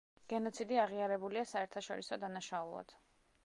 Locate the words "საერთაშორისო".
1.51-2.21